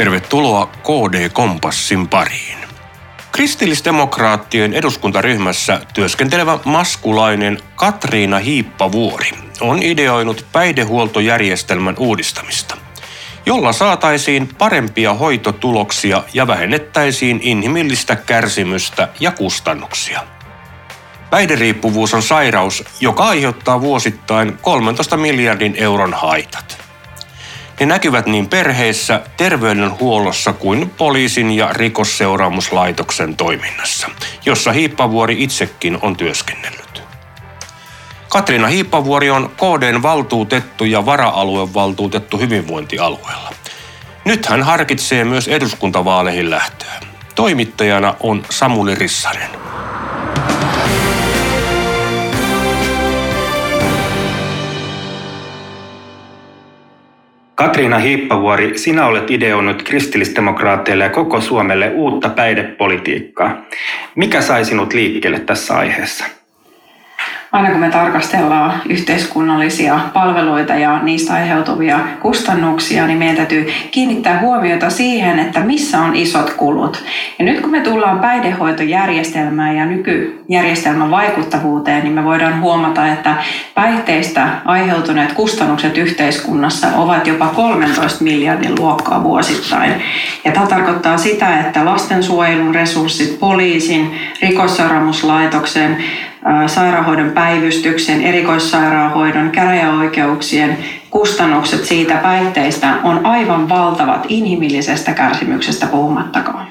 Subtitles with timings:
[0.00, 2.58] Tervetuloa KD-kompassin pariin.
[3.32, 12.76] Kristillisdemokraattien eduskuntaryhmässä työskentelevä maskulainen Katriina Hiippavuori on ideoinut päihdehuoltojärjestelmän uudistamista,
[13.46, 20.20] jolla saataisiin parempia hoitotuloksia ja vähennettäisiin inhimillistä kärsimystä ja kustannuksia.
[21.30, 26.89] Päihderiippuvuus on sairaus, joka aiheuttaa vuosittain 13 miljardin euron haitat.
[27.80, 34.08] Ne näkyvät niin perheissä, terveydenhuollossa kuin poliisin ja rikosseuraamuslaitoksen toiminnassa,
[34.46, 37.02] jossa Hiippavuori itsekin on työskennellyt.
[38.28, 43.52] Katriina Hiippavuori on KDn valtuutettu ja vara-aluevaltuutettu hyvinvointialueella.
[44.24, 47.00] Nyt hän harkitsee myös eduskuntavaaleihin lähtöä.
[47.34, 49.50] Toimittajana on Samuli Rissanen.
[57.60, 63.64] Katriina Hiippavuori, sinä olet ideoinut kristillisdemokraatteille ja koko Suomelle uutta päihdepolitiikkaa.
[64.14, 66.39] Mikä sai sinut liikkeelle tässä aiheessa?
[67.52, 74.90] Aina kun me tarkastellaan yhteiskunnallisia palveluita ja niistä aiheutuvia kustannuksia, niin meidän täytyy kiinnittää huomiota
[74.90, 77.04] siihen, että missä on isot kulut.
[77.38, 83.34] Ja nyt kun me tullaan päihdehoitojärjestelmään ja nykyjärjestelmän vaikuttavuuteen, niin me voidaan huomata, että
[83.74, 90.02] päihteistä aiheutuneet kustannukset yhteiskunnassa ovat jopa 13 miljardin luokkaa vuosittain.
[90.44, 95.96] Ja tämä tarkoittaa sitä, että lastensuojelun resurssit, poliisin, rikosseuraamuslaitoksen,
[96.66, 100.78] sairaanhoidon päivystyksen, erikoissairaanhoidon, käräjäoikeuksien
[101.10, 106.66] kustannukset siitä päihteistä on aivan valtavat inhimillisestä kärsimyksestä puhumattakaan.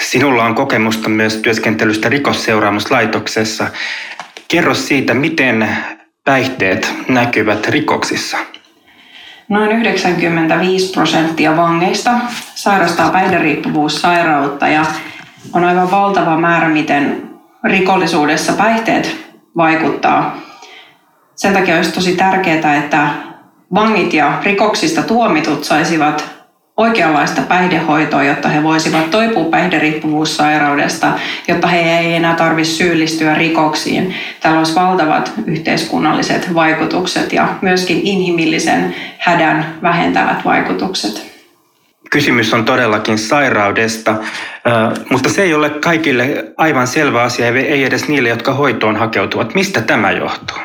[0.00, 3.66] Sinulla on kokemusta myös työskentelystä rikosseuraamuslaitoksessa.
[4.48, 5.68] Kerro siitä, miten
[6.24, 8.38] päihteet näkyvät rikoksissa.
[9.48, 12.10] Noin 95 prosenttia vangeista
[12.54, 14.84] sairastaa päihderiippuvuussairautta ja
[15.52, 17.31] on aivan valtava määrä, miten
[17.64, 19.16] rikollisuudessa päihteet
[19.56, 20.36] vaikuttaa.
[21.34, 23.08] Sen takia olisi tosi tärkeää, että
[23.74, 26.32] vangit ja rikoksista tuomitut saisivat
[26.76, 31.12] oikeanlaista päihdehoitoa, jotta he voisivat toipua päihderiippuvuussairaudesta,
[31.48, 34.14] jotta he ei enää tarvitse syyllistyä rikoksiin.
[34.40, 41.31] Tällä olisi valtavat yhteiskunnalliset vaikutukset ja myöskin inhimillisen hädän vähentävät vaikutukset.
[42.12, 44.14] Kysymys on todellakin sairaudesta,
[45.10, 49.54] mutta se ei ole kaikille aivan selvä asia, ei edes niille, jotka hoitoon hakeutuvat.
[49.54, 50.58] Mistä tämä johtuu?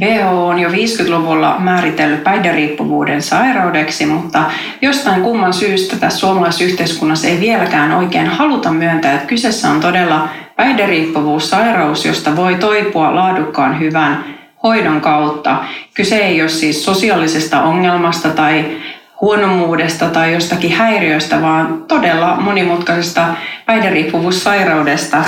[0.00, 4.44] WHO on jo 50-luvulla määritellyt päihderiippuvuuden sairaudeksi, mutta
[4.82, 10.28] jostain kumman syystä tässä suomalaisessa yhteiskunnassa ei vieläkään oikein haluta myöntää, että kyseessä on todella
[10.56, 14.24] päihderiippuvuussairaus, josta voi toipua laadukkaan hyvän
[14.62, 15.56] hoidon kautta.
[15.94, 18.81] Kyse ei ole siis sosiaalisesta ongelmasta tai
[19.22, 23.26] huonommuudesta tai jostakin häiriöstä, vaan todella monimutkaisesta
[23.66, 25.24] päihderiippuvuussairaudesta,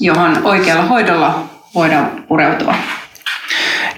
[0.00, 1.38] johon oikealla hoidolla
[1.74, 2.74] voidaan pureutua.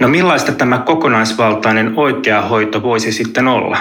[0.00, 3.78] No millaista tämä kokonaisvaltainen oikea hoito voisi sitten olla?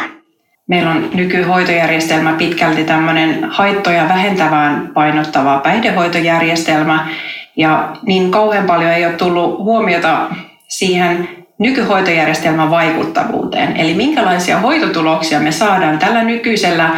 [0.67, 7.07] Meillä on nykyhoitojärjestelmä pitkälti tämmöinen haittoja vähentävään painottava päihdehoitojärjestelmä.
[7.57, 10.29] Ja niin kauhean paljon ei ole tullut huomiota
[10.67, 13.77] siihen nykyhoitojärjestelmän vaikuttavuuteen.
[13.77, 16.89] Eli minkälaisia hoitotuloksia me saadaan tällä nykyisellä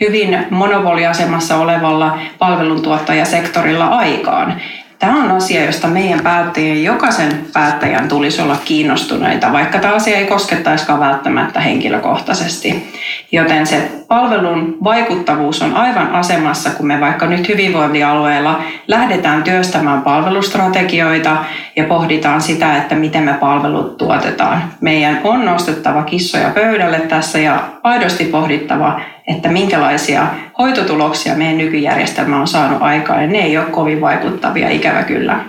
[0.00, 4.60] hyvin monopoliasemassa olevalla palveluntuottajasektorilla aikaan.
[4.98, 10.26] Tämä on asia, josta meidän päättäjien, jokaisen päättäjän tulisi olla kiinnostuneita, vaikka tämä asia ei
[10.26, 12.92] koskettaisikaan välttämättä henkilökohtaisesti.
[13.32, 21.36] Joten se palvelun vaikuttavuus on aivan asemassa, kun me vaikka nyt hyvinvointialueella lähdetään työstämään palvelustrategioita
[21.76, 24.64] ja pohditaan sitä, että miten me palvelut tuotetaan.
[24.80, 30.26] Meidän on nostettava kissoja pöydälle tässä ja aidosti pohdittava, että minkälaisia
[30.58, 33.22] hoitotuloksia meidän nykyjärjestelmä on saanut aikaan.
[33.22, 35.40] Ja ne ei ole kovin vaikuttavia, ikävä kyllä.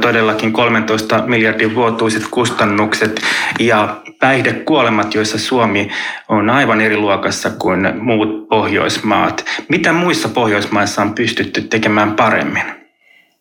[0.00, 3.20] Todellakin 13 miljardin vuotuiset kustannukset
[3.60, 5.90] ja päihdekuolemat, joissa Suomi
[6.28, 9.44] on aivan eri luokassa kuin muut Pohjoismaat.
[9.68, 12.79] Mitä muissa Pohjoismaissa on pystytty tekemään paremmin?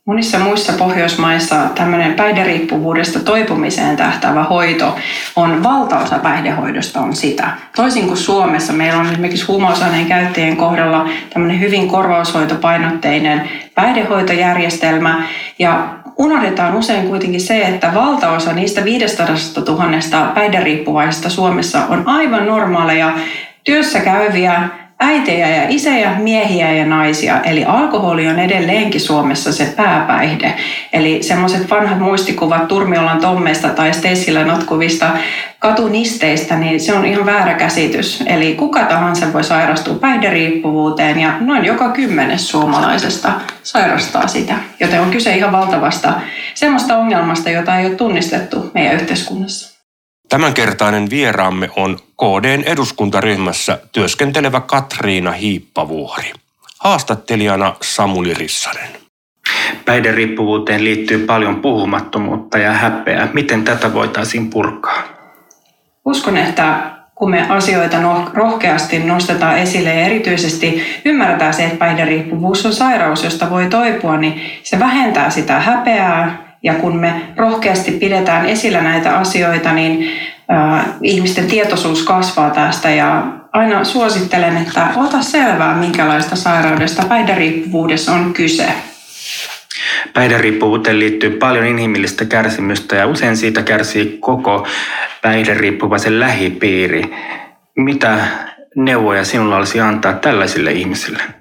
[0.09, 4.95] Monissa muissa Pohjoismaissa tämmöinen päihderiippuvuudesta toipumiseen tähtävä hoito
[5.35, 7.49] on valtaosa päihdehoidosta on sitä.
[7.75, 15.23] Toisin kuin Suomessa meillä on esimerkiksi huumausaineen käyttäjien kohdalla tämmöinen hyvin korvaushoitopainotteinen päihdehoitojärjestelmä
[15.59, 19.27] ja unohdetaan usein kuitenkin se, että valtaosa niistä 500
[19.67, 23.13] 000 päihderiippuvaisista Suomessa on aivan normaaleja
[23.63, 24.69] työssä käyviä
[24.99, 27.41] äitejä ja isejä, miehiä ja naisia.
[27.41, 30.53] Eli alkoholi on edelleenkin Suomessa se pääpäihde.
[30.93, 35.11] Eli semmoiset vanhat muistikuvat Turmiolan Tommeista tai Stacilla notkuvista
[35.59, 38.23] katunisteistä, niin se on ihan väärä käsitys.
[38.25, 43.31] Eli kuka tahansa voi sairastua päihderiippuvuuteen ja noin joka kymmenes suomalaisesta
[43.63, 44.55] sairastaa sitä.
[44.79, 46.13] Joten on kyse ihan valtavasta
[46.53, 49.78] semmoista ongelmasta, jota ei ole tunnistettu meidän yhteiskunnassa.
[50.29, 56.31] Tämänkertainen vieraamme on KDn eduskuntaryhmässä työskentelevä Katriina Hiippavuori.
[56.79, 58.89] Haastattelijana Samuli Rissanen.
[59.85, 63.27] Päihderiippuvuuteen liittyy paljon puhumattomuutta ja häpeää.
[63.33, 65.03] Miten tätä voitaisiin purkaa?
[66.05, 67.97] Uskon, että kun me asioita
[68.33, 74.41] rohkeasti nostetaan esille ja erityisesti ymmärretään se, että päihderiippuvuus on sairaus, josta voi toipua, niin
[74.63, 80.11] se vähentää sitä häpeää, ja kun me rohkeasti pidetään esillä näitä asioita, niin
[81.01, 88.65] ihmisten tietoisuus kasvaa tästä ja aina suosittelen, että ota selvää, minkälaista sairaudesta päihderiippuvuudessa on kyse.
[90.13, 94.67] Päihderiippuvuuteen liittyy paljon inhimillistä kärsimystä ja usein siitä kärsii koko
[95.21, 97.03] päihderiippuvaisen lähipiiri.
[97.75, 98.17] Mitä
[98.75, 101.38] neuvoja sinulla olisi antaa tällaisille ihmisille?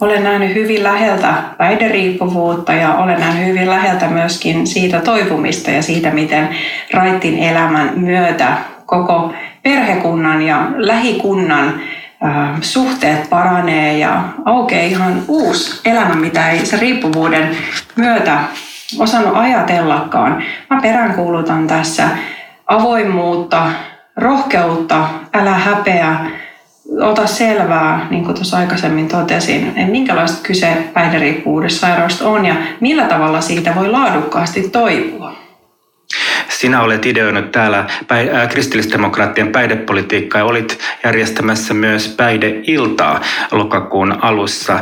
[0.00, 6.10] Olen nähnyt hyvin läheltä päihderiippuvuutta ja olen nähnyt hyvin läheltä myöskin siitä toipumista ja siitä,
[6.10, 6.48] miten
[6.92, 8.56] raittin elämän myötä
[8.86, 9.32] koko
[9.62, 11.80] perhekunnan ja lähikunnan
[12.60, 17.56] suhteet paranee ja aukeaa ihan uusi elämä, mitä ei se riippuvuuden
[17.96, 18.38] myötä
[18.98, 20.42] osannut ajatellakaan.
[20.70, 22.08] Mä peräänkuulutan tässä
[22.66, 23.66] avoimuutta,
[24.16, 26.16] rohkeutta, älä häpeä,
[27.00, 33.40] ota selvää, niin kuin tuossa aikaisemmin totesin, että minkälaista kyse päihderiippuvuudessairaudesta on ja millä tavalla
[33.40, 35.32] siitä voi laadukkaasti toipua.
[36.48, 37.84] Sinä olet ideoinut täällä
[38.50, 43.20] kristillisdemokraattien päihdepolitiikkaa ja olit järjestämässä myös päihdeiltaa
[43.52, 44.80] lokakuun alussa.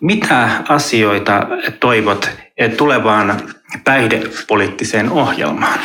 [0.00, 1.46] Mitä asioita
[1.80, 2.30] toivot
[2.76, 3.40] tulevaan
[3.84, 5.78] päihdepoliittiseen ohjelmaan?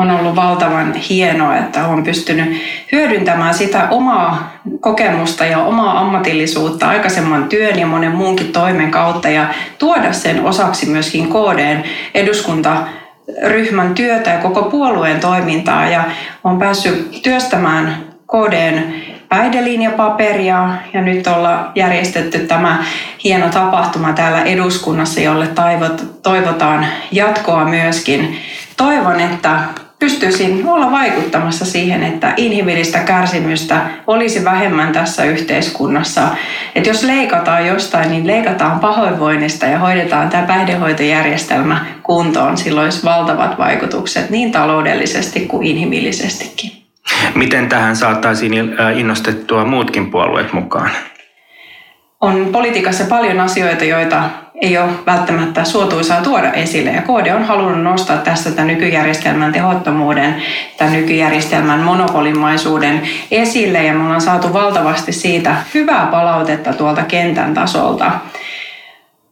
[0.00, 2.62] On ollut valtavan hienoa, että olen pystynyt
[2.92, 9.46] hyödyntämään sitä omaa kokemusta ja omaa ammatillisuutta aikaisemman työn ja monen muunkin toimen kautta ja
[9.78, 11.82] tuoda sen osaksi myöskin KDn
[12.14, 16.04] eduskuntaryhmän työtä ja koko puolueen toimintaa ja
[16.44, 18.82] olen päässyt työstämään KDn
[19.28, 22.84] päihdelinjapaperia ja nyt ollaan järjestetty tämä
[23.24, 25.48] hieno tapahtuma täällä eduskunnassa, jolle
[26.22, 28.38] toivotaan jatkoa myöskin.
[28.76, 29.58] Toivon, että
[30.00, 36.28] pystyisin olla vaikuttamassa siihen, että inhimillistä kärsimystä olisi vähemmän tässä yhteiskunnassa.
[36.74, 42.56] Että jos leikataan jostain, niin leikataan pahoinvoinnista ja hoidetaan tämä päihdehoitojärjestelmä kuntoon.
[42.56, 46.70] Sillä olisi valtavat vaikutukset niin taloudellisesti kuin inhimillisestikin.
[47.34, 48.52] Miten tähän saataisiin
[48.96, 50.90] innostettua muutkin puolueet mukaan?
[52.20, 54.22] On politiikassa paljon asioita, joita
[54.60, 56.90] ei ole välttämättä suotuisaa tuoda esille.
[56.90, 60.42] Ja KD on halunnut nostaa tässä tämän nykyjärjestelmän tehottomuuden,
[60.76, 63.84] tämän nykyjärjestelmän monopolimaisuuden esille.
[63.84, 68.10] Ja me ollaan saatu valtavasti siitä hyvää palautetta tuolta kentän tasolta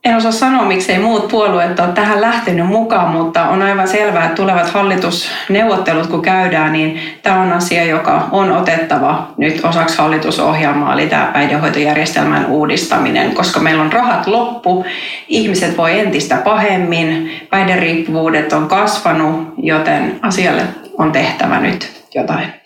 [0.05, 4.35] en osaa sanoa, miksei muut puolueet ole tähän lähtenyt mukaan, mutta on aivan selvää, että
[4.35, 11.07] tulevat hallitusneuvottelut kun käydään, niin tämä on asia, joka on otettava nyt osaksi hallitusohjelmaa, eli
[11.07, 14.85] tämä päihdehoitojärjestelmän uudistaminen, koska meillä on rahat loppu,
[15.29, 20.63] ihmiset voi entistä pahemmin, päihderiippuvuudet on kasvanut, joten asialle
[20.99, 22.58] on tehtävä nyt jotain.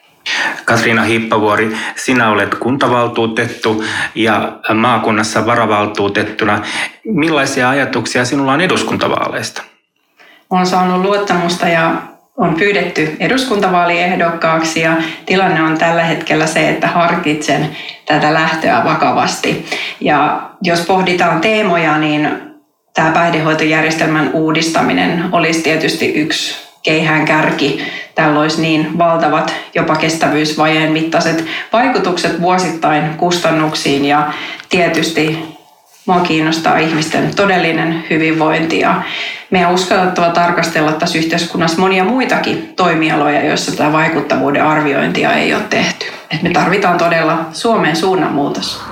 [0.65, 3.85] Katriina Hippavuori, sinä olet kuntavaltuutettu
[4.15, 6.63] ja maakunnassa varavaltuutettuna.
[7.05, 9.63] Millaisia ajatuksia sinulla on eduskuntavaaleista?
[10.51, 11.95] Olen saanut luottamusta ja
[12.37, 14.97] on pyydetty eduskuntavaaliehdokkaaksi ja
[15.27, 19.67] tilanne on tällä hetkellä se, että harkitsen tätä lähtöä vakavasti.
[20.01, 22.29] Ja jos pohditaan teemoja, niin
[22.95, 27.85] tämä päihdehoitojärjestelmän uudistaminen olisi tietysti yksi keihään kärki.
[28.15, 34.33] Tällä olisi niin valtavat, jopa kestävyysvajeen mittaiset vaikutukset vuosittain kustannuksiin ja
[34.69, 35.53] tietysti
[36.07, 39.03] Mua kiinnostaa ihmisten todellinen hyvinvointi ja
[39.51, 45.63] meidän on uskallettava tarkastella tässä yhteiskunnassa monia muitakin toimialoja, joissa tätä vaikuttavuuden arviointia ei ole
[45.71, 46.07] tehty.
[46.31, 48.92] Et me tarvitaan todella Suomen suunnanmuutos.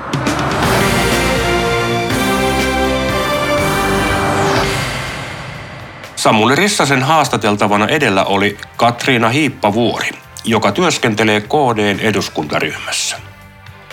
[6.21, 10.11] Samuli Rissasen haastateltavana edellä oli Katriina Hiippavuori,
[10.45, 13.17] joka työskentelee KDn eduskuntaryhmässä.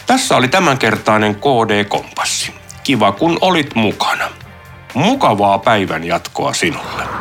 [0.08, 2.54] Tässä oli tämänkertainen KD-kompassi.
[2.84, 4.30] Kiva kun olit mukana.
[4.94, 7.17] Mukavaa päivän jatkoa sinulle.